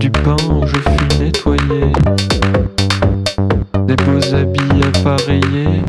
[0.00, 1.92] Du pain où je fus nettoyé.
[3.86, 5.84] Des beaux habits appareillés.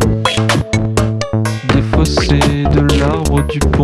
[1.73, 3.83] Des fossés de l'arbre du pont.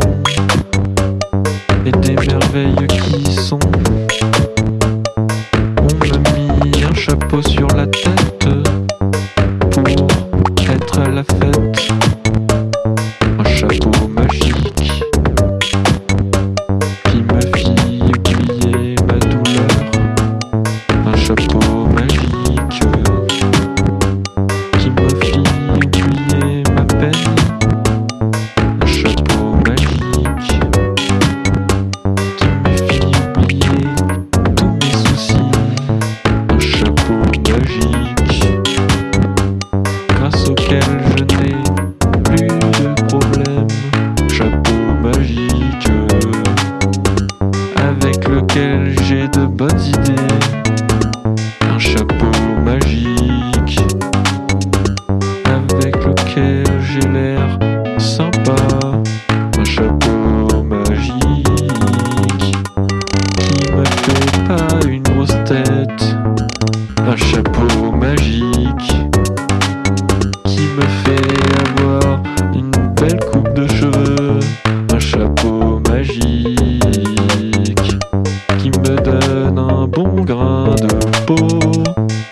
[81.23, 81.47] chapeau,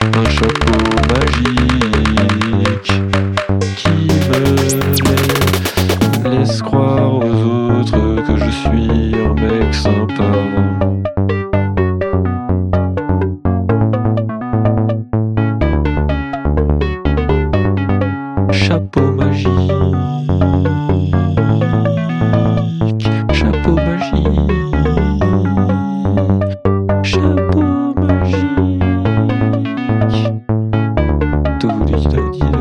[0.02, 2.92] un chapeau magique
[3.78, 4.08] qui
[6.24, 10.32] me laisse croire aux autres que je suis un mec sympa.
[18.52, 19.72] Chapeau magique.
[31.62, 32.61] と売りたい時代